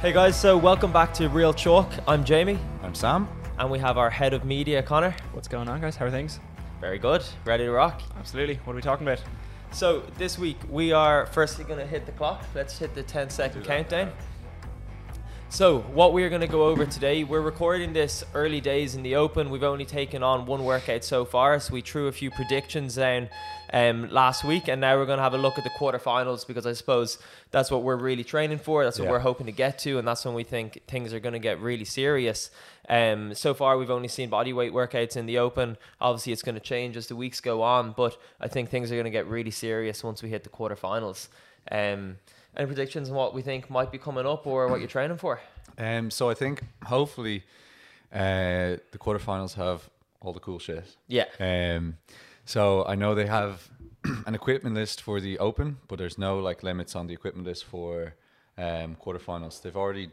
[0.00, 1.92] Hey guys, so welcome back to Real Chalk.
[2.08, 3.28] I'm Jamie, I'm Sam.
[3.58, 5.14] and we have our head of media, Connor.
[5.32, 5.94] What's going on, guys?
[5.94, 6.40] How are things?
[6.80, 8.00] Very good, ready to rock.
[8.18, 8.58] Absolutely.
[8.64, 9.22] What are we talking about?
[9.72, 12.42] So this week we are firstly going to hit the clock.
[12.54, 14.10] Let's hit the 10 second countdown.
[15.50, 19.02] So what we are going to go over today, we're recording this early days in
[19.02, 19.50] the Open.
[19.50, 23.28] We've only taken on one workout so far, so we threw a few predictions down
[23.72, 26.66] um, last week, and now we're going to have a look at the quarterfinals because
[26.66, 27.18] I suppose
[27.50, 28.84] that's what we're really training for.
[28.84, 29.10] That's what Yeah.
[29.10, 31.58] we're hoping to get to, and that's when we think things are going to get
[31.60, 32.50] really serious.
[32.88, 35.76] Um, so far, we've only seen body weight workouts in the Open.
[36.00, 38.94] Obviously, it's going to change as the weeks go on, but I think things are
[38.94, 41.26] going to get really serious once we hit the quarterfinals.
[41.70, 42.18] Um,
[42.56, 45.40] any predictions on what we think might be coming up or what you're training for?
[45.78, 47.44] Um, so I think hopefully
[48.12, 49.88] uh, the quarterfinals have
[50.20, 50.96] all the cool shit.
[51.08, 51.26] Yeah.
[51.38, 51.96] Um,
[52.44, 53.70] so I know they have
[54.26, 57.64] an equipment list for the open, but there's no like limits on the equipment list
[57.64, 58.14] for
[58.58, 59.62] um, quarterfinals.
[59.62, 60.10] They've already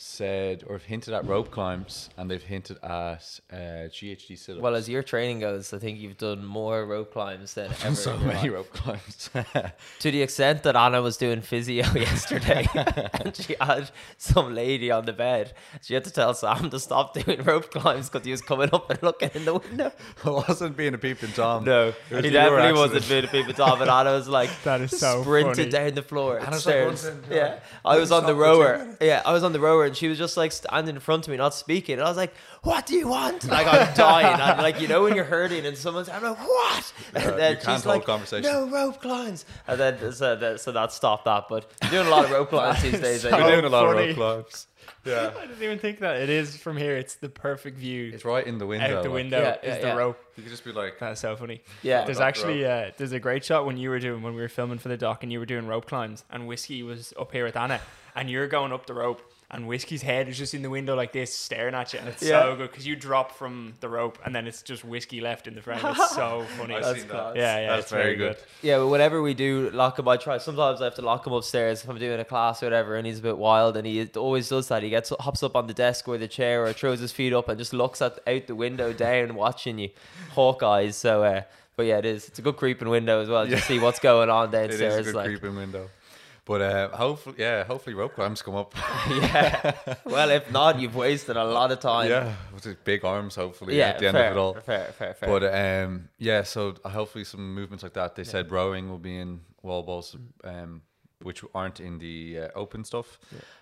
[0.00, 3.56] said or have hinted at rope climbs, and they've hinted at uh,
[3.90, 4.62] GHD sit-ups.
[4.62, 7.94] Well, as your training goes, I think you've done more rope climbs than ever.
[7.96, 8.52] so many life.
[8.52, 9.30] rope climbs.
[9.98, 12.64] To the extent that Anna was doing physio yesterday
[13.14, 15.52] and she had some lady on the bed.
[15.82, 18.88] She had to tell Sam to stop doing rope climbs because he was coming up
[18.90, 19.92] and looking in the window.
[20.24, 21.64] I wasn't being a peeping tom.
[21.64, 23.80] No, It he definitely wasn't doing a people top.
[23.80, 25.70] And Anna was like, That is so sprinted funny.
[25.70, 26.38] down the floor.
[26.38, 27.04] Anna's like, stairs.
[27.06, 27.58] "Run yeah.
[27.84, 28.96] I was on the Stop rower.
[29.00, 31.30] Yeah, I was on the rower, and she was just like standing in front of
[31.32, 31.94] me, not speaking.
[31.94, 34.40] And I was like, "What do you want?" Like I'm dying.
[34.40, 37.50] I'm like, you know, when you're hurting, and someone's, I'm like, "What?" And Yeah, then
[37.52, 38.42] you can't she's like, conversation.
[38.50, 41.46] "No rope climbs." And then so that, so that stopped that.
[41.48, 43.22] But you're doing a lot of rope climbs these days.
[43.22, 43.36] so eh?
[43.36, 44.10] We're doing a lot funny.
[44.10, 44.66] of rope climbs.
[45.04, 46.16] Yeah, I didn't even think that.
[46.16, 46.96] It is from here.
[46.96, 48.96] It's the perfect view it's right in the window.
[48.98, 49.40] out the like, window.
[49.40, 49.94] Yeah, is yeah, the yeah.
[49.96, 50.18] rope.
[50.36, 51.62] You could just be like, That's so funny.
[51.82, 52.04] Yeah.
[52.04, 54.48] There's Rope, actually uh, there's a great shot when you were doing when we were
[54.48, 57.44] filming for the doc and you were doing rope climbs and whiskey was up here
[57.44, 57.80] with Anna
[58.14, 61.10] and you're going up the rope and whiskey's head is just in the window like
[61.12, 62.42] this staring at you and it's Yeah.
[62.42, 65.54] so good because you drop from the rope and then it's just whiskey left in
[65.54, 65.80] the frame.
[65.82, 66.74] It's so funny.
[66.74, 67.36] I've yeah, seen that.
[67.36, 68.36] yeah, That's it's very good.
[68.60, 70.36] Yeah, but whenever we do lock him, I try.
[70.36, 73.06] Sometimes I have to lock him upstairs if I'm doing a class or whatever, and
[73.06, 74.82] he's a bit wild, and he always does that.
[74.82, 77.48] He gets hops up on the desk or the chair, or throws his feet up
[77.48, 79.88] and just looks at out the window down, watching you,
[80.32, 80.94] hawk eyes.
[80.96, 81.42] So, uh,
[81.76, 82.28] but yeah, it is.
[82.28, 83.46] It's a good creeping window as well.
[83.46, 83.76] Just Yeah.
[83.76, 84.68] see what's going on downstairs.
[84.70, 85.06] It is a downstairs.
[85.06, 85.88] good like, creeping window.
[86.48, 88.74] But uh, hopefully, yeah, hopefully rope climbs come up.
[89.10, 89.74] yeah.
[90.06, 92.08] Well, if not, you've wasted a lot of time.
[92.08, 93.88] yeah, with his big arms, hopefully, yeah.
[93.88, 94.54] at the end of it all.
[94.54, 95.28] Fair, fair, fair.
[95.28, 98.14] But um, yeah, so hopefully some movements like that.
[98.14, 100.80] They said rowing will be in wall balls, um,
[101.20, 103.18] which aren't in the uh, open stuff,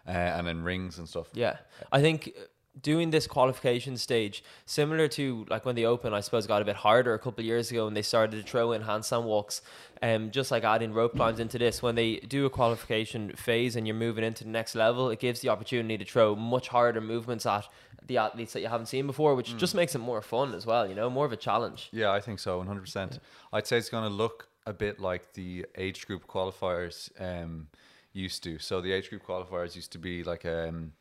[0.06, 1.26] uh, and then rings and stuff.
[1.34, 1.56] Yeah,
[1.90, 2.44] I think uh,
[2.82, 6.76] doing this qualification stage, similar to like when the Open, I suppose, got a bit
[6.76, 9.62] harder a couple of years ago when they started to throw in handstand walks.
[10.02, 13.86] Um, just like adding rope climbs into this, when they do a qualification phase and
[13.86, 17.46] you're moving into the next level, it gives the opportunity to throw much harder movements
[17.46, 17.66] at
[18.06, 20.86] the athletes that you haven't seen before, which just makes it more fun as well.
[20.86, 21.88] You know, more of a challenge.
[21.92, 23.18] Yeah, I think so, one hundred percent.
[23.52, 27.68] I'd say it's going to look a bit like the age group qualifiers um,
[28.12, 28.58] used to.
[28.58, 30.92] So the age group qualifiers used to be like um,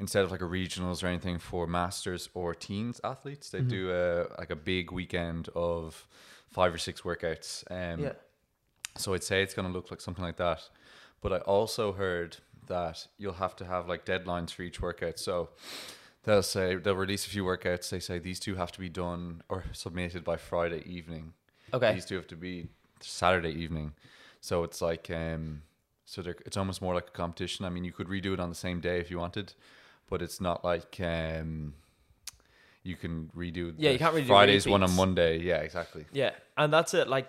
[0.00, 4.26] instead of like a regionals or anything for masters or teens athletes, they do a
[4.38, 6.06] like a big weekend of
[6.48, 7.64] five or six workouts.
[7.70, 8.12] Um, Yeah.
[8.96, 10.68] So I'd say it's going to look like something like that.
[11.20, 12.36] But I also heard
[12.66, 15.18] that you'll have to have like deadlines for each workout.
[15.18, 15.50] So
[16.24, 17.90] they'll say they'll release a few workouts.
[17.90, 21.32] They say these two have to be done or submitted by Friday evening.
[21.72, 21.94] Okay.
[21.94, 22.68] These two have to be
[23.00, 23.94] Saturday evening.
[24.40, 25.62] So it's like um
[26.04, 27.66] so it's almost more like a competition.
[27.66, 29.52] I mean, you could redo it on the same day if you wanted,
[30.08, 31.74] but it's not like um
[32.82, 34.96] you can redo Yeah, the you can't really do Friday's one on repeats.
[34.96, 35.38] Monday.
[35.40, 36.06] Yeah, exactly.
[36.12, 37.08] Yeah, and that's it.
[37.08, 37.28] Like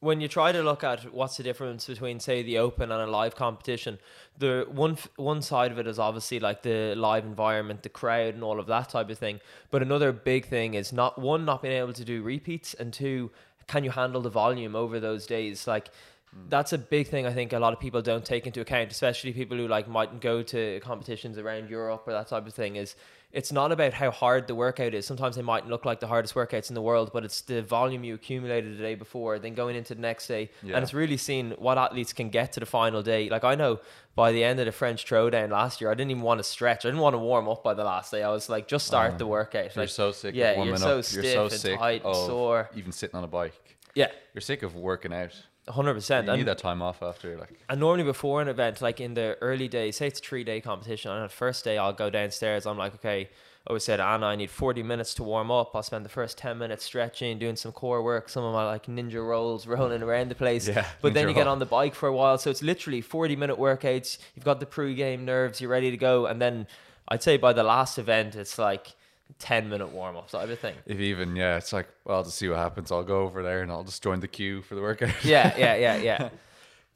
[0.00, 3.06] when you try to look at what's the difference between, say, the open and a
[3.06, 3.98] live competition,
[4.38, 8.34] the one f- one side of it is obviously like the live environment, the crowd,
[8.34, 9.40] and all of that type of thing.
[9.70, 13.30] But another big thing is not one not being able to do repeats, and two,
[13.68, 15.66] can you handle the volume over those days?
[15.66, 15.88] Like
[16.36, 16.50] Mm.
[16.50, 19.32] that's a big thing I think a lot of people don't take into account, especially
[19.32, 22.76] people who like mightn't go to competitions around Europe or that type of thing.
[22.76, 22.94] Is
[23.32, 25.04] it's not about how hard the workout is.
[25.04, 28.02] Sometimes they might look like the hardest workouts in the world, but it's the volume
[28.04, 30.76] you accumulated the day before, then going into the next day, Yeah.
[30.76, 33.28] and it's really seeing what athletes can get to the final day.
[33.28, 33.80] Like I know
[34.14, 36.86] by the end of the French Throwdown last year, I didn't even want to stretch.
[36.86, 38.22] I didn't want to warm up by the last day.
[38.22, 39.74] I was like, just start Oh, the workout.
[39.74, 41.04] You're Like, so sick yeah, of warming you're so up.
[41.04, 42.70] stiff you're so and sick tight and sore.
[42.74, 43.76] even sitting on a bike.
[43.94, 45.32] yeah, You're sick of working out.
[45.68, 46.26] Hundred You percent.
[46.28, 49.68] need that time off after like And normally before an event, like in the early
[49.68, 52.66] days, say it's a three day competition, and on the first day I'll go downstairs.
[52.66, 53.28] I'm like, okay,
[53.66, 55.74] I always said, Anna, I need 40 minutes to warm up.
[55.74, 58.86] I'll spend the first 10 minutes stretching, doing some core work, some of my like
[58.86, 60.68] ninja rolls, rolling around the place.
[60.68, 62.38] Yeah, but then you get on the bike for a while.
[62.38, 64.18] So it's literally 40 minute workouts.
[64.36, 66.26] You've got the pre-game nerves, you're ready to go.
[66.26, 66.66] And then
[67.08, 68.94] I'd say by the last event, it's like
[69.38, 70.74] 10 minute warm up type of thing.
[70.86, 73.70] If even, yeah, it's like, well, to see what happens, I'll go over there and
[73.70, 75.12] I'll just join the queue for the workout.
[75.24, 76.28] yeah, yeah, yeah, yeah.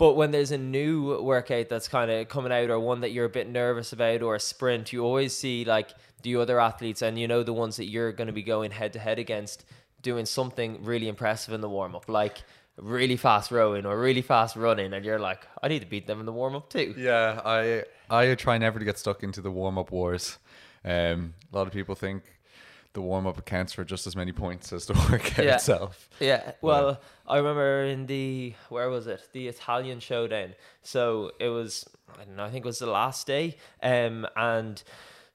[0.01, 3.27] But when there's a new workout that's kind of coming out, or one that you're
[3.27, 5.91] a bit nervous about, or a sprint, you always see like
[6.23, 8.95] the other athletes, and you know the ones that you're going to be going head
[8.95, 9.67] to head against,
[10.01, 12.39] doing something really impressive in the warm up, like
[12.79, 16.19] really fast rowing or really fast running, and you're like, I need to beat them
[16.19, 16.95] in the warm up too.
[16.97, 20.39] Yeah, I I try never to get stuck into the warm up wars.
[20.85, 22.23] Um, a lot of people think
[22.93, 25.55] the warm up accounts for just as many points as the workout Yeah.
[25.55, 26.09] itself.
[26.19, 29.29] Yeah, well, I remember in the where was it?
[29.33, 30.55] The Italian showdown.
[30.83, 31.89] So it was
[32.19, 33.57] I don't know, I think it was the last day.
[33.83, 34.83] Um and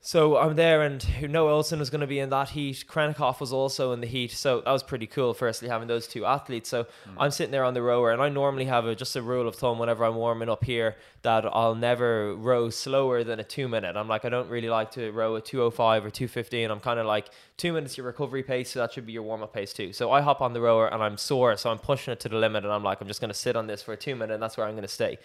[0.06, 2.86] so I'm there and Noah Ohlsen was going to be in that heat.
[2.88, 4.32] Khrennikov was also in the heat.
[4.32, 6.70] So that was pretty cool, firstly, having those two athletes.
[6.70, 7.20] So hmm.
[7.20, 9.56] I'm sitting there on the rower and I normally have a, just a rule of
[9.56, 13.96] thumb whenever I'm warming up here that I'll never row slower than a two minute.
[13.96, 16.70] I'm like, I don't really like to row a 205 or 215.
[16.70, 18.72] I'm kind of like, two minutes your recovery pace.
[18.72, 19.94] So that should be your warm up pace too.
[19.94, 21.56] So I hop on the rower and I'm sore.
[21.58, 23.56] So I'm pushing it to the limit and I'm like, I'm just going to sit
[23.56, 25.18] on this for a two minute and that's where I'm going to stay.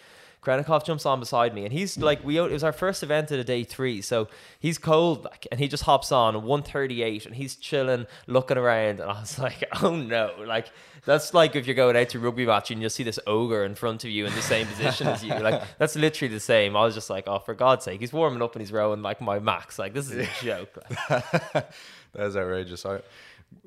[0.43, 3.37] Khrennikov jumps on beside me, and he's like, we it was our first event of
[3.37, 4.27] the day three, so
[4.59, 9.11] he's cold, like, and he just hops on 138, and he's chilling, looking around, and
[9.11, 10.71] I was like, oh no, like
[11.05, 13.75] that's like if you're going out to rugby match and you'll see this ogre in
[13.75, 16.75] front of you in the same position as you, like that's literally the same.
[16.75, 19.21] I was just like, oh, for God's sake, he's warming up and he's rowing like
[19.21, 20.77] my max, like this is a joke.
[22.13, 22.85] That is outrageous.
[22.85, 22.99] I,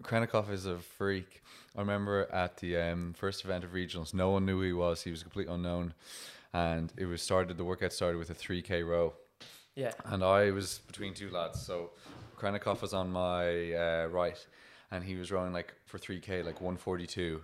[0.03, 1.43] Khrennikov is a freak.
[1.77, 5.03] I remember at the um, first event of regionals, no one knew who he was.
[5.03, 5.95] He was complete unknown,
[6.55, 7.59] and it was started.
[7.59, 9.13] The workout started with a three k row,
[9.77, 11.61] yeah, and I was between two lads.
[11.61, 11.91] So
[12.39, 14.39] Khrennikov was on my uh, right,
[14.91, 17.43] and he was rowing like for three k, like one forty two,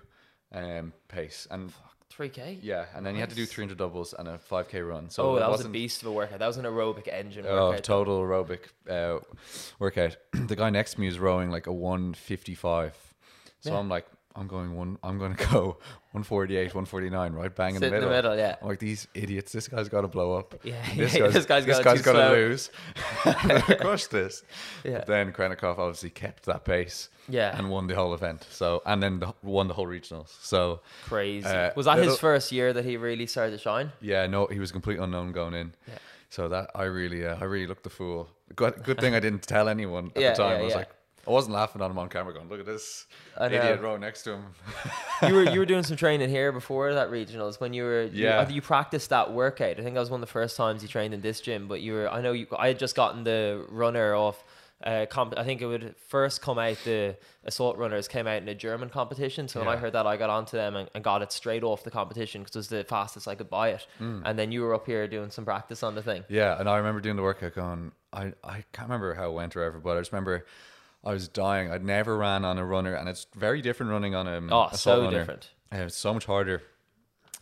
[0.52, 1.72] um, pace, and
[2.18, 2.58] 3k.
[2.60, 5.08] yeah, and then you had to do three hundred doubles and a five k run.
[5.10, 6.38] So Oh, it that was a beast of a workout.
[6.40, 7.84] That was an aerobic engine Oh, workout.
[7.84, 9.20] total aerobic uh,
[9.78, 10.16] workout.
[10.32, 12.96] the guy next to me is rowing like a 155.
[13.60, 13.78] So Yeah.
[13.78, 14.96] I'm like, I'm going one.
[15.02, 15.60] I'm going to go
[16.12, 18.36] 148, 149, right, bang in the in the middle.
[18.36, 18.56] yeah.
[18.62, 19.52] I'm like these idiots.
[19.52, 20.54] This guy's got to blow up.
[20.62, 22.70] Yeah, This yeah, guy's, this guy's this going guy's got to lose.
[23.80, 24.42] Crush this.
[24.84, 24.98] Yeah.
[24.98, 27.08] But then Khrennikov obviously kept that pace.
[27.28, 27.56] Yeah.
[27.56, 28.46] And won the whole event.
[28.50, 30.30] So and then the, won the whole regionals.
[30.42, 31.46] So Crazy.
[31.46, 33.92] Uh, was that little- his first year that he really started to shine?
[34.00, 35.74] Yeah, no, he was complete unknown going in.
[35.88, 35.94] Yeah.
[36.28, 38.28] So that I really, uh, I really looked the fool.
[38.54, 40.52] Good, good thing I didn't tell anyone at Yeah, the time.
[40.52, 40.76] yeah, I was yeah.
[40.78, 40.88] like,
[41.26, 43.06] I wasn't laughing at him on camera, going, "Look at this
[43.40, 44.44] idiot row next to him."
[45.28, 48.24] you were you were doing some training here before that regionals when you were you,
[48.24, 48.42] Yeah.
[48.44, 49.78] Think you practiced that workout.
[49.78, 51.68] I think that was one of the first times you trained in this gym.
[51.68, 54.42] But you were I know you I had just gotten the runner off.
[54.82, 56.78] Uh, comp- I think it would first come out.
[56.86, 57.14] The
[57.44, 59.46] assault runners came out in a German competition.
[59.46, 61.84] So when I heard that, I got onto them and, and got it straight off
[61.84, 63.86] the competition because it was the fastest I could buy it.
[63.98, 64.22] Hmm.
[64.24, 66.24] And then you were up here doing some practice on the thing.
[66.30, 69.54] Yeah, and I remember doing the workout going, I, I can't remember how it went
[69.54, 70.46] or ever, but I just remember
[71.04, 71.70] I was dying.
[71.72, 75.02] I'd never ran on a runner, and it's very different running on a Oh, so
[75.04, 75.18] runner.
[75.18, 75.50] different.
[75.72, 76.62] Uh, it's so much harder,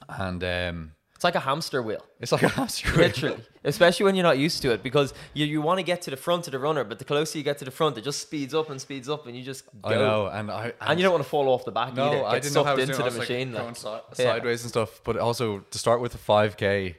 [0.09, 2.05] and um, It's like a hamster wheel.
[2.21, 3.07] it's like a hamster wheel.
[3.09, 6.11] Literally, especially when you're not used to it, because you, you want to get to
[6.11, 8.21] the front of the runner, but the closer you get to the front, it just
[8.21, 9.89] speeds up and speeds up, and you just go.
[9.89, 12.17] I know, and I And you don't want to fall off the back No, either.
[12.19, 12.99] Get I didn't know how I was into doing.
[12.99, 13.53] the I was, machine.
[13.53, 13.83] like, like.
[13.83, 14.33] going si- Yeah.
[14.35, 15.01] sideways and stuff.
[15.05, 16.97] But also to start with a five k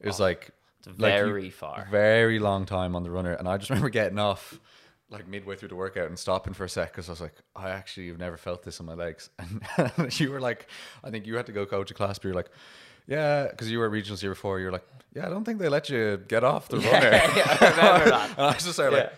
[0.00, 1.86] is like It's like you- very far.
[1.90, 3.34] very long time on the runner.
[3.34, 4.58] And I just remember getting off
[5.10, 7.70] like midway through the workout and stopping for a sec because I was like, I
[7.70, 9.28] actually have never felt this on my legs.
[9.76, 10.68] And you were like,
[11.04, 12.50] I think you had to go coach a class, but you're like.
[13.06, 14.60] Yeah, because you were at regionals year before.
[14.60, 14.84] You're like,
[15.16, 17.10] yeah, I don't think they let you get off the runner.
[17.10, 18.30] yeah, I remember that.
[18.30, 19.08] and I was just like, Yeah.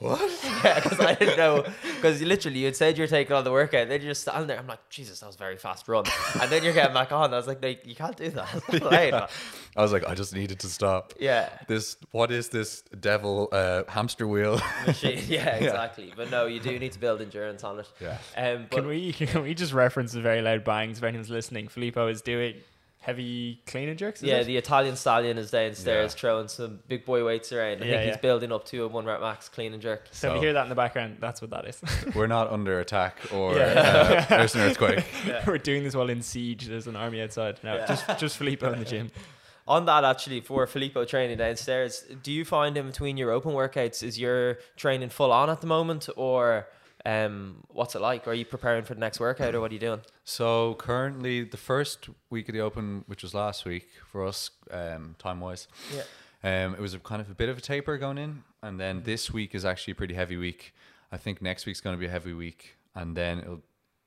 [0.00, 0.20] What?
[0.62, 1.64] Yeah, because I didn't know.
[1.96, 4.58] Because literally, you had said you're taking on the workout, then you're just standing there.
[4.58, 6.04] I'm like, Jesus, that was a very fast run.
[6.38, 7.32] And then you're getting back on.
[7.32, 8.46] I was like, no, you can't do that.
[8.52, 9.30] That's not allowed.
[9.74, 11.14] I was like, I just needed to stop.
[11.18, 11.48] yeah.
[11.66, 14.60] This what is this devil uh, hamster wheel?
[14.86, 15.22] Machine.
[15.28, 16.12] Yeah, exactly.
[16.14, 17.88] But no, you do need to build endurance on it.
[18.00, 18.18] Yeah.
[18.36, 21.68] Um, but Can we can we just reference the very loud bangs if anyone's listening?
[21.68, 22.56] Filippo is doing
[23.00, 24.22] heavy clean and jerks.
[24.22, 24.44] Is Yeah, it?
[24.44, 26.20] the Italian stallion is downstairs Yeah.
[26.20, 27.82] throwing some big boy weights around.
[27.82, 28.16] I Yeah, think he's yeah.
[28.18, 30.06] building up to a one rep max clean and jerk.
[30.10, 31.80] so if you hear that in the background, that's what that is.
[32.14, 33.64] We're not under attack or Yeah.
[33.64, 35.04] uh, there's an earthquake.
[35.46, 36.66] We're doing this while in siege.
[36.66, 37.58] There's an army outside.
[37.64, 37.86] No, Yeah.
[37.86, 39.10] just just Filippo in the gym.
[39.68, 44.02] On that, actually, for Filippo training downstairs, do you find in between your open workouts,
[44.02, 46.66] is your training full on at the moment, or
[47.06, 48.26] um, what's it like?
[48.28, 50.00] Are you preparing for the next workout, or what are you doing?
[50.24, 55.14] So currently, the first week of the Open, which was last week for us, um,
[55.18, 56.02] time wise, Yeah.
[56.42, 59.02] Um, it was a kind of a bit of a taper going in, and then
[59.02, 60.72] this week is actually a pretty heavy week.
[61.12, 63.60] I think next week's going to be a heavy week, and then it'll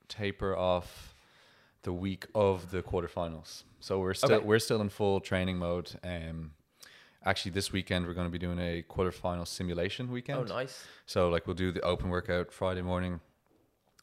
[0.07, 1.13] taper off
[1.83, 3.63] the week of the quarterfinals.
[3.79, 4.45] So we're still Okay.
[4.45, 5.91] we're still in full training mode.
[6.03, 6.51] Um,
[7.25, 10.39] actually, this weekend we're going to be doing a quarterfinal simulation weekend.
[10.39, 10.83] Oh, nice.
[11.05, 13.19] So like we'll do the open workout Friday morning,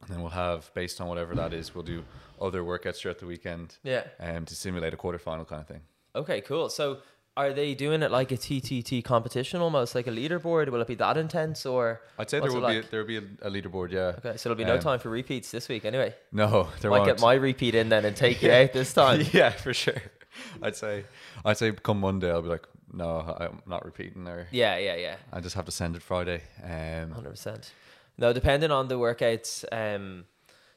[0.03, 2.05] and then we'll have based on whatever that is, we'll do
[2.41, 4.05] other workouts throughout the weekend, Yeah.
[4.19, 5.81] um, to simulate a quarterfinal kind of thing.
[6.15, 6.69] Okay, cool.
[6.71, 6.99] So
[7.37, 10.69] are they doing it like a TTT competition almost, like a leaderboard?
[10.71, 12.01] Will it be that intense or?
[12.19, 13.93] I'd say there will be a, there will be a, a leaderboard.
[13.93, 14.15] Yeah.
[14.19, 16.15] Okay, so there'll be no Um, time for repeats this week anyway.
[16.33, 17.11] No, there Might won't.
[17.11, 19.23] get my repeat in then and take you out this time.
[19.33, 20.03] yeah, for sure.
[20.63, 21.05] I'd say,
[21.45, 24.49] I'd say, come Monday, I'll be like, no, I'm not repeating there.
[24.51, 25.17] Yeah, yeah, yeah.
[25.33, 26.43] I just have to send it Friday.
[26.63, 27.73] Um, Hundred percent.
[28.19, 30.25] No, depending on the workouts, um,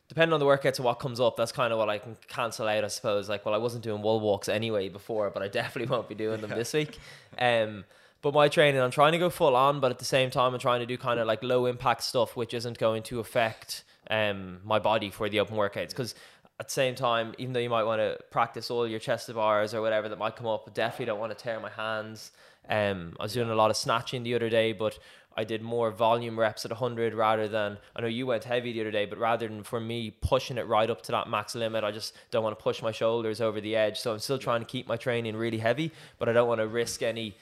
[0.08, 2.68] depending on the workouts and what comes up, that's kind of what I can cancel
[2.68, 3.28] out, I suppose.
[3.30, 6.42] Like, well, I wasn't doing wall walks anyway before, but I definitely won't be doing
[6.42, 6.98] them this week.
[7.38, 7.86] Um,
[8.22, 10.60] but my training, I'm trying to go full on, but at the same time, I'm
[10.60, 14.60] trying to do kind of like low impact stuff, which isn't going to affect um
[14.66, 16.16] my body for the open workouts because.
[16.60, 19.34] At the same time, even though you might want to practice all your chest to
[19.34, 22.32] bars or whatever that might come up, I definitely don't want to tear my hands.
[22.70, 24.98] Um, I was doing a lot of snatching the other day, but
[25.36, 28.82] I did more volume reps at 100 rather than I know you went heavy the
[28.82, 31.84] other day, but rather than for me pushing it right up to that max limit,
[31.84, 34.00] I just don't want to push my shoulders over the edge.
[34.00, 36.68] So I'm still trying to keep my training really heavy, but I don't want to
[36.68, 37.36] risk any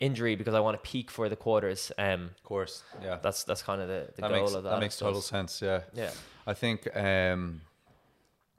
[0.00, 1.92] injury because I want to peak for the quarters.
[1.98, 3.18] Um, of course, yeah.
[3.22, 4.70] that's that's kind of the, the that goal makes of that.
[4.70, 5.62] that makes total sense.
[5.62, 5.82] Yeah.
[5.94, 6.10] Yeah.
[6.48, 7.60] I think, um,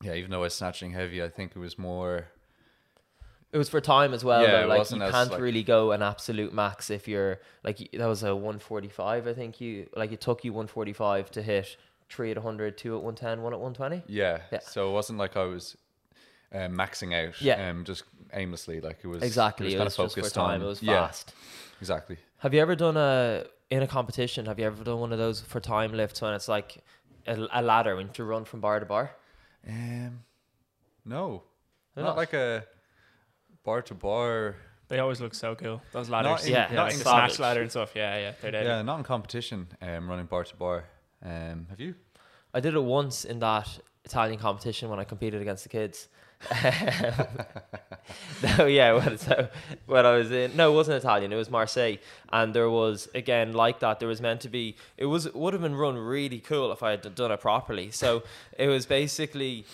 [0.01, 2.27] yeah, even though I was snatching heavy, I think it was more.
[3.51, 4.41] It was for time as well.
[4.41, 4.67] Yeah, though.
[4.67, 8.35] Like you can't like- really go an absolute max if you're like that was a
[8.35, 9.27] 145.
[9.27, 11.77] I think you like it took you 145 to hit
[12.09, 14.03] three at 100, two at 110, one at 120.
[14.13, 14.39] Yeah.
[14.51, 14.59] Yeah.
[14.59, 15.77] So it wasn't like I was
[16.53, 17.41] um, maxing out.
[17.41, 17.69] Yeah.
[17.69, 20.61] Um, just aimlessly, like it was Exactly, It it was, was, just for focused time.
[20.61, 20.61] on.
[20.61, 21.33] It was yeah, fast.
[21.81, 22.17] exactly.
[22.39, 24.45] Have you ever done a in a competition?
[24.45, 26.77] Have you ever done one of those for time lifts when it's like
[27.25, 29.11] a, a ladder when you run from bar to bar?
[29.67, 30.23] Um,
[31.05, 31.43] no,
[31.95, 32.17] They're not not.
[32.17, 32.65] like a
[33.63, 34.55] bar to bar.
[34.87, 35.81] They always look so cool.
[35.91, 36.45] Those ladders.
[36.45, 37.31] in- Yeah, yeah, not like in the savage.
[37.31, 37.91] snatch ladder and stuff.
[37.95, 38.31] Yeah, yeah.
[38.41, 38.65] They're dead.
[38.65, 39.67] Yeah, not in competition.
[39.81, 40.85] Um, running bar to bar.
[41.23, 41.95] Um, have you?
[42.53, 43.67] I did it once in that
[44.05, 46.07] Italian competition when I competed against the kids.
[48.57, 49.49] no, yeah, so
[49.85, 51.95] when I was in, no, it wasn't Italian, it was Marseille,
[52.31, 53.99] and there was again like that.
[53.99, 56.91] There was meant to be, it was would have been run really cool if I
[56.91, 57.89] had done it properly.
[57.91, 58.23] So
[58.57, 59.65] it was basically,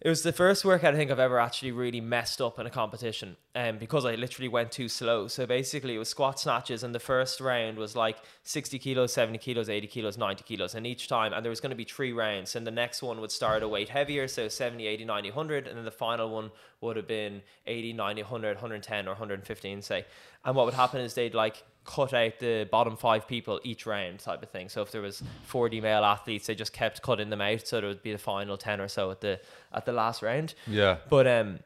[0.00, 2.70] it was the first workout I think I've ever actually really messed up in a
[2.70, 5.28] competition, um, because I literally went too slow.
[5.28, 9.36] So basically, it was squat snatches, and the first round was like 60 kilos, 70
[9.38, 12.12] kilos, 80 kilos, 90 kilos, and each time, and there was going to be three
[12.12, 15.66] rounds, and the next one would start a weight heavier, so 70, 80, 90, 100,
[15.66, 20.06] and then the final one would have been 80, 90, 100, 110, or 115, say.
[20.46, 24.20] And what would happen is they'd like cut out the bottom five people each round
[24.20, 24.68] type of thing.
[24.68, 27.88] So if there was 40 male athletes, they just kept cutting them out, so there
[27.88, 29.40] would be the final 10 or so at the
[29.72, 30.54] at the last round.
[30.66, 30.98] Yeah.
[31.08, 31.60] But um,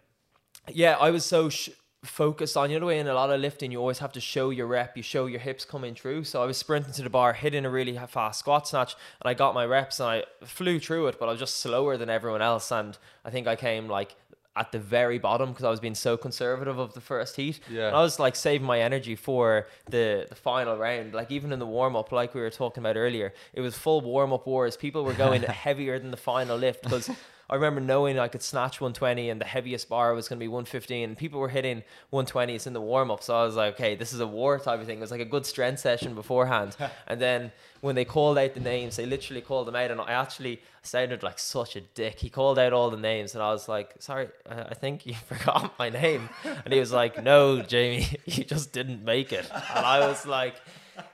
[0.69, 1.71] yeah, I was so sh-
[2.05, 4.51] focused on you know way in a lot of lifting you always have to show
[4.51, 6.25] your rep, you show your hips coming through.
[6.25, 9.35] So I was sprinting to the bar, hitting a really fast squat snatch, and I
[9.35, 12.43] got my reps and I flew through it, but I was just slower than everyone
[12.43, 14.17] else, and I think I came like
[14.57, 17.61] at the very bottom because I was being so conservative of the first heat.
[17.69, 17.89] Yeah.
[17.89, 21.13] And I was like saving my energy for the the final round.
[21.13, 24.01] Like even in the warm up, like we were talking about earlier, it was full
[24.01, 24.77] warm up wars.
[24.77, 27.11] People were going heavier than the final lift because
[27.49, 30.49] I remember knowing I could snatch 120 and the heaviest bar was going to be
[30.49, 31.11] 115.
[31.11, 31.83] And people were hitting
[32.13, 33.23] 120s in the warm up.
[33.23, 34.99] So I was like, okay, this is a war type of thing.
[34.99, 36.77] It was like a good strength session beforehand.
[37.07, 39.91] and then when they called out the names, they literally called them out.
[39.91, 42.21] And I actually sounded like such a dick.
[42.21, 43.35] He called out all the names.
[43.35, 46.31] And I was like, sorry, I I think you forgot my name.
[46.45, 49.49] And he was like, no, Jamie, you just didn't make it.
[49.53, 50.55] And I was like,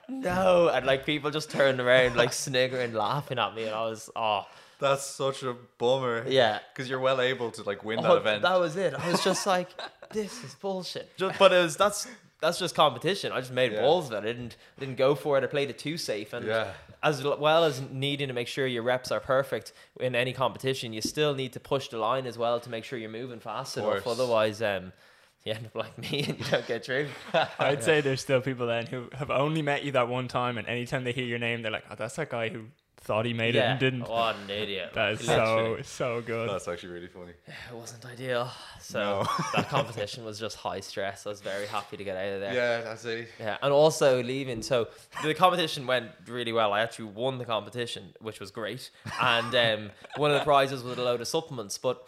[0.07, 0.69] no.
[0.69, 3.65] And like people just turned around, like sniggering, laughing at me.
[3.65, 4.45] And I was, oh.
[4.81, 6.25] That's such a bummer.
[6.27, 6.59] Yeah.
[6.73, 8.41] Because you're well able to like win Oh, that event.
[8.41, 8.93] That was it.
[8.93, 9.69] I was just like,
[10.11, 11.15] this is bullshit.
[11.17, 12.07] Just, but it was that's
[12.41, 13.31] that's just competition.
[13.31, 13.81] I just made Yeah.
[13.81, 14.17] balls of it.
[14.17, 15.43] I didn't didn't go for it.
[15.43, 16.33] I played it too safe.
[16.33, 16.71] And Yeah.
[17.03, 21.01] as well as needing to make sure your reps are perfect in any competition, you
[21.01, 24.05] still need to push the line as well to make sure you're moving fast enough.
[24.07, 24.91] Otherwise, um,
[25.43, 27.07] you end up like me and you don't get through.
[27.59, 30.67] I'd say there's still people then who have only met you that one time, and
[30.67, 32.65] anytime they hear your name, they're like, "Oh, that's that guy who
[33.01, 34.91] thought he made it and didn't." What an idiot.
[34.93, 35.83] That is Literally.
[35.83, 36.49] so so good.
[36.49, 37.33] That's actually really funny.
[37.47, 38.49] It wasn't ideal.
[38.81, 39.27] So No.
[39.55, 41.25] that competition was just high stress.
[41.25, 42.53] I was very happy to get out of there.
[42.53, 43.27] Yeah, that's it.
[43.39, 44.61] Yeah, and also leaving.
[44.61, 44.87] So
[45.23, 46.73] the competition went really well.
[46.73, 48.89] I actually won the competition, which was great.
[49.21, 51.77] And um, one of the prizes was a load of supplements.
[51.77, 52.05] But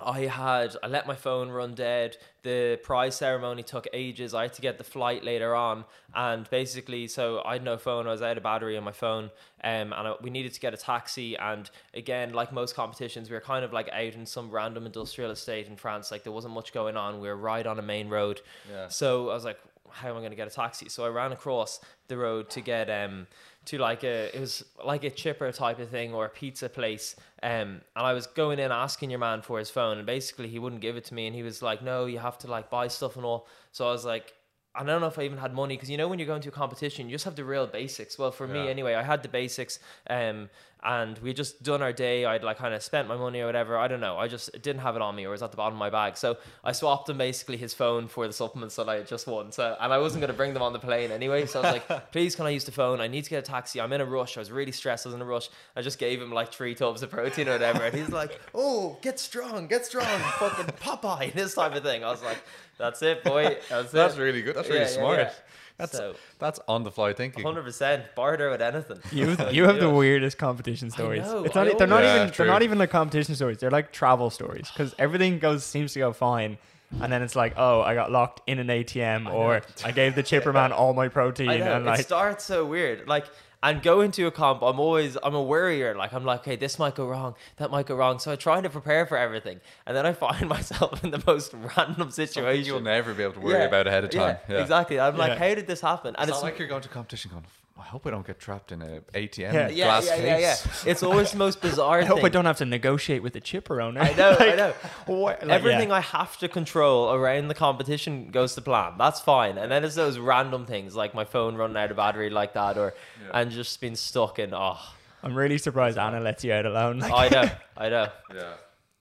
[0.00, 2.18] I had I let my phone run dead.
[2.42, 4.34] The prize ceremony took ages.
[4.34, 5.84] I had to get the flight later on,
[6.14, 8.06] and basically, so I had no phone.
[8.06, 9.24] I was out of battery on my phone,
[9.64, 11.36] um, and I, we needed to get a taxi.
[11.36, 15.30] And again, like most competitions, we were kind of like out in some random industrial
[15.30, 16.10] estate in France.
[16.10, 17.20] Like there wasn't much going on.
[17.20, 18.42] We were right on a main road.
[18.70, 18.88] Yeah.
[18.88, 19.58] So I was like,
[19.90, 20.88] how am I going to get a taxi?
[20.88, 23.26] So I ran across the road to get um
[23.66, 27.16] to like a it was like a chipper type of thing or a pizza place.
[27.42, 30.58] Um, and I was going in asking your man for his phone, and basically he
[30.58, 32.88] wouldn't give it to me, and he was like, "No, you have to like buy
[32.88, 34.32] stuff and all." So I was like.
[34.78, 36.50] I don't know if I even had money because you know when you're going to
[36.50, 38.18] a competition, you just have the real basics.
[38.18, 39.78] Well, for me anyway, I had the basics,
[40.10, 40.50] um,
[40.82, 42.24] and we just done our day.
[42.24, 43.76] I'd like kind of spent my money or whatever.
[43.76, 44.18] I don't know.
[44.18, 45.90] I just didn't have it on me, or it was at the bottom of my
[45.90, 46.16] bag.
[46.16, 49.52] So I swapped him basically his phone for the supplements that I had just won.
[49.52, 51.46] So and I wasn't going to bring them on the plane anyway.
[51.46, 53.00] So I was like, please, can I use the phone?
[53.00, 53.80] I need to get a taxi.
[53.80, 54.36] I'm in a rush.
[54.36, 55.06] I was really stressed.
[55.06, 55.48] I was in a rush.
[55.74, 58.98] I just gave him like three tubs of protein or whatever, and he's like, oh,
[59.02, 60.04] get strong, get strong,
[60.38, 62.04] fucking Popeye, this type of thing.
[62.04, 62.38] I was like,
[62.78, 63.56] that's it, boy.
[63.70, 64.20] That's, That's it.
[64.20, 64.54] really good.
[64.54, 65.18] That's really yeah, smart.
[65.18, 65.32] yeah.
[65.78, 67.44] That's So- that's on the fly thinking.
[67.44, 68.98] Hundred percent, barter with anything.
[69.12, 71.22] You you have the weirdest competition stories.
[71.24, 73.58] know, it's I not, they're not always- even Yeah, they're not even like competition stories.
[73.58, 76.56] They're like travel stories because everything goes seems to go fine,
[77.00, 80.22] and then it's like, oh, I got locked in an ATM, or I gave the
[80.22, 83.06] chipper man all my protein, I know and it starts so weird.
[83.06, 83.26] Like,
[83.68, 85.94] and go into a comp, I'm always I'm a worrier.
[85.94, 88.18] Like, I'm like, okay, this might go wrong, that might go wrong.
[88.18, 91.52] So I try to prepare for everything, and then I find myself in the most
[91.52, 92.64] random Something situation.
[92.64, 94.36] you'll never be able to worry Yeah, about ahead of time.
[94.48, 94.62] Yeah, Yeah.
[94.62, 95.00] exactly.
[95.00, 96.14] I'm like, how did this happen?
[96.18, 97.44] And It's not like you're going to competition going,
[97.78, 99.68] I hope I don't get trapped in an ATM Yeah.
[99.68, 100.24] yeah, glass yeah, case.
[100.24, 100.56] yeah, yeah.
[100.90, 102.00] It's always the most bizarre.
[102.02, 104.00] I hope I don't have to negotiate with the chipper owner.
[104.00, 104.72] I know, I know.
[105.06, 105.96] what- like, Everything yeah.
[105.96, 108.94] I have to control around the competition goes to plan.
[108.98, 109.58] That's fine.
[109.58, 112.78] And then it's those random things like my phone running out of battery like that,
[112.78, 113.40] or Yeah.
[113.40, 114.54] and just being stuck in.
[114.54, 114.78] Oh,
[115.22, 117.00] I'm really surprised Anna lets you out alone.
[117.00, 118.08] Like, I know, I know.
[118.34, 118.52] Yeah.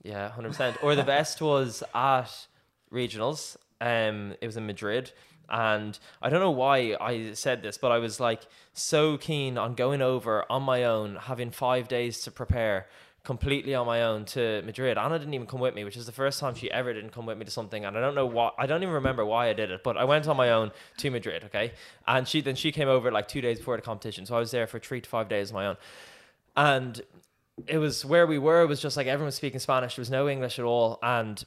[0.03, 0.77] Yeah, hundred percent.
[0.83, 2.29] Or the best was at
[2.91, 3.57] regionals.
[3.81, 5.11] Um, it was in Madrid,
[5.49, 8.41] and I don't know why I said this, but I was like
[8.73, 12.87] so keen on going over on my own, having five days to prepare
[13.25, 14.97] completely on my own to Madrid.
[14.97, 17.25] Anna didn't even come with me, which is the first time she ever didn't come
[17.25, 18.51] with me to something, and I don't know why.
[18.57, 21.09] I don't even remember why I did it, but I went on my own to
[21.09, 21.43] Madrid.
[21.45, 21.73] Okay,
[22.07, 24.51] and she then she came over like two days before the competition, so I was
[24.51, 25.77] there for three to five days on my own,
[26.55, 27.01] and
[27.67, 28.61] it was where we were.
[28.61, 29.95] It was just like everyone was speaking Spanish.
[29.95, 31.43] There was no English at all, and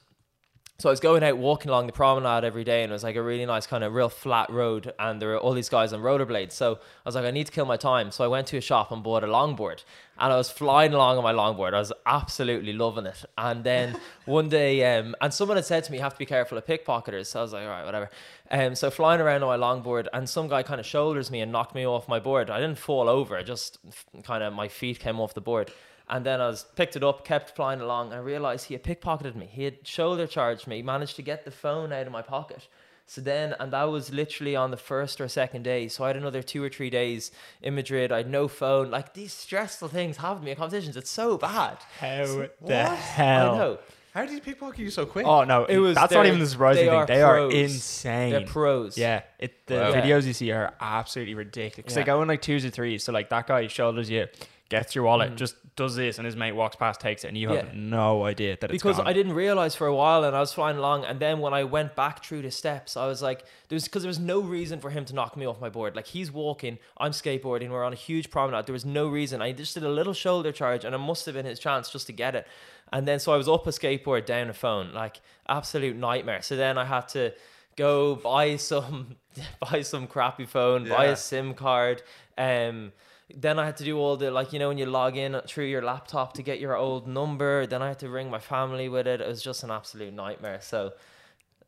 [0.81, 3.17] so I was going out walking along the promenade every day, and it was like
[3.17, 6.01] a really nice kind of real flat road, and there were all these guys on
[6.03, 6.53] rollerblades.
[6.53, 8.13] So I was like, I need to kill my time.
[8.13, 9.83] So I went to a shop and bought a longboard,
[10.21, 11.75] and I was flying along on my longboard.
[11.75, 13.25] I was absolutely loving it.
[13.37, 16.27] And then one day, um, and someone had said to me, "You have to be
[16.27, 18.09] careful of pickpocketers." So I was like, "All right, whatever."
[18.49, 21.51] Um, so flying around on my longboard, and some guy kind of shoulders me and
[21.51, 22.51] knocked me off my board.
[22.51, 23.79] I didn't fall over; I just
[24.23, 25.73] kind of my feet came off the board.
[26.11, 28.13] And then I was picked it up, kept flying along.
[28.13, 29.47] I realized he had pickpocketed me.
[29.51, 30.81] He had shoulder charged me.
[30.83, 32.67] Managed to get the phone out of my pocket.
[33.07, 35.89] So then, and that was literally on the first or second day.
[35.89, 37.31] So I had another two or three days
[37.63, 38.13] in Madrid.
[38.13, 38.91] I had no phone.
[38.91, 40.97] Like these stressful things happen to me in competitions.
[40.97, 41.79] It's so bad.
[42.01, 42.73] How the What?
[42.73, 43.55] hell?
[43.55, 43.79] I know.
[44.15, 45.27] How did you pickpocket you so quick?
[45.27, 46.99] Oh no, It was- that's not even the surprising they thing.
[46.99, 48.31] are They are insane.
[48.33, 48.99] They're pros.
[48.99, 49.91] Yeah, it the Wow.
[49.91, 50.01] Yeah.
[50.03, 51.89] videos you see are absolutely ridiculous.
[51.93, 52.03] 'Cause Yeah.
[52.03, 53.05] They go in like twos or threes.
[53.05, 54.27] So like that guy shoulders you,
[54.69, 55.37] gets your wallet, Mm.
[55.37, 58.57] just does this, and his mate walks past, takes it, and you have no idea
[58.61, 58.99] that it's because.
[58.99, 61.65] I didn't realize for a while, and I was flying along, and then when I
[61.65, 64.91] went back through the steps, I was like, "There's because there was no reason for
[64.91, 65.95] him to knock me off my board.
[65.97, 68.67] Like he's walking, I'm skateboarding, we're on a huge promenade.
[68.67, 69.41] There was no reason.
[69.41, 72.07] I just did a little shoulder charge, and it must have been his chance just
[72.09, 72.47] to get it.
[72.93, 76.43] And then so I was up a skateboard, down a phone, like absolute nightmare.
[76.43, 77.33] So then I had to
[77.77, 79.17] go buy some
[79.61, 82.03] buy some crappy phone, buy a SIM card,
[82.37, 82.93] um.
[83.35, 85.67] Then I had to do all the like you know when you log in through
[85.67, 87.67] your laptop to get your old number.
[87.67, 89.21] Then I had to ring my family with it.
[89.21, 90.61] It was just an absolute nightmare.
[90.63, 90.93] So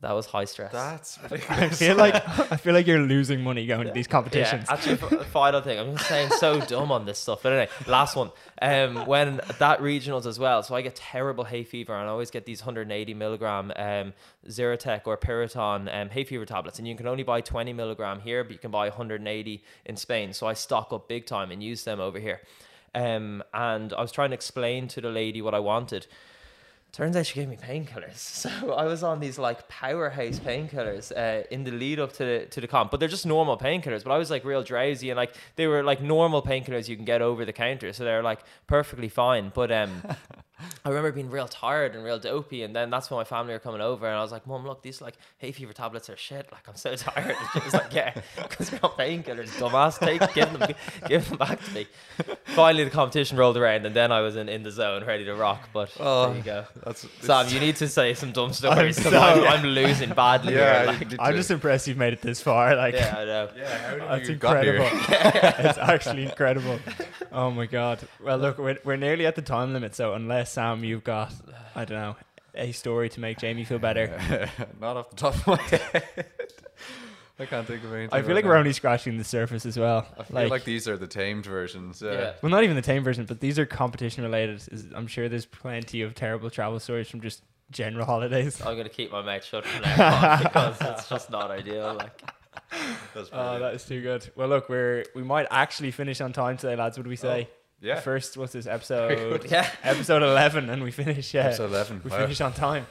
[0.03, 0.73] that was high stress.
[0.73, 1.19] That's
[1.51, 4.65] I feel like I feel like you're losing money going to these competitions.
[4.67, 5.79] Yeah, actually, final thing.
[5.79, 7.43] I'm just saying so dumb on this stuff.
[7.43, 8.31] But anyway, last one.
[8.63, 12.31] Um, when that regionals as well, so I get terrible hay fever, and I always
[12.31, 14.15] get these 180 milligram um
[14.49, 18.43] Zyrtec or Piriton um hay fever tablets, and you can only buy 20 milligram here,
[18.43, 20.33] but you can buy 180 in Spain.
[20.33, 22.41] So I stock up big time and use them over here.
[22.95, 26.07] Um, and I was trying to explain to the lady what I wanted.
[26.93, 28.19] Turns out she gave me painkillers.
[28.41, 32.47] So I was on these like powerhouse painkillers uh, in the lead up to the
[32.47, 34.03] to the comp, but they're just normal painkillers.
[34.03, 37.05] But I was like real drowsy and like they were like normal painkillers you can
[37.05, 39.53] get over the counter, so they're like perfectly fine.
[39.55, 40.03] But um,
[40.85, 43.59] I remember being real tired and real dopey, and then that's when my family were
[43.59, 46.49] coming over, and I was like, "Mom, look, these like hay fever tablets are shit.
[46.53, 49.99] Like I'm so tired." And she was like, "Yeah, because you're not painkillers, dumbass.
[49.99, 50.75] Take, give them,
[51.09, 51.87] give them back to me."
[52.45, 55.35] Finally, the competition rolled around, and then I was in, in the zone, ready to
[55.35, 55.69] rock.
[55.73, 56.65] But Oh, there you go.
[56.85, 60.55] That's Sam, you need to say some dumb stories because so- I'm, I'm losing badly.
[60.55, 62.75] Yeah, here, like, I'm just impressed you've made it this far.
[62.77, 63.49] Like, yeah, I know.
[63.57, 64.75] Yeah, how did That's you got here?
[64.77, 65.69] incredible.
[65.69, 66.79] it's actually incredible.
[67.33, 68.01] Oh my god.
[68.23, 71.33] Well, look, we're, we're nearly at the time limit, so unless Sam, you've got,
[71.75, 72.17] I don't know,
[72.55, 74.49] a story to make Jamie feel better.
[74.81, 76.27] Not off the top of my head.
[77.39, 78.11] I can't think of anything.
[78.13, 78.51] I feel right like now.
[78.51, 80.07] we're only scratching the surface as well.
[80.19, 82.03] I feel like, these are the tamed versions.
[82.03, 82.13] Yeah.
[82.13, 82.33] Yeah.
[82.43, 84.63] well, not even the tame version, but these are competition related.
[84.95, 88.61] I'm sure there's plenty of terrible travel stories from just general holidays.
[88.61, 91.95] I'm gonna keep my mouth shut from now on because it's just not ideal.
[91.95, 92.21] Like,
[93.15, 94.29] That's Oh, that is too good.
[94.37, 96.99] Well, look, we're we might actually finish on time today, lads.
[96.99, 97.49] What do we say?
[97.51, 97.57] Oh.
[97.81, 98.01] Yeah.
[98.01, 99.51] First, what's this episode?
[99.51, 99.69] yeah.
[99.83, 101.33] episode 11, and we finish.
[101.35, 102.01] Yeah, Episode 11.
[102.05, 102.19] we Wow.
[102.19, 102.87] finish on time.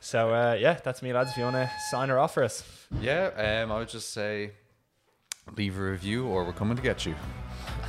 [0.00, 1.30] So uh, yeah, that's me, lads.
[1.32, 2.62] If you want to sign her off for us.
[3.00, 4.52] Yeah, um, I would just say
[5.56, 7.14] leave a review or we're coming to get you.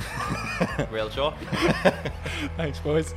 [0.90, 1.36] Real talk.
[2.56, 3.14] Thanks, boys.